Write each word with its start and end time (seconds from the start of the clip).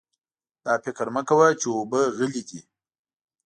دا 0.65 0.73
فکر 0.83 1.07
مه 1.15 1.21
کوه 1.29 1.47
چې 1.61 1.67
اوبه 1.77 2.01
غلې 2.17 2.41
دي. 2.49 2.59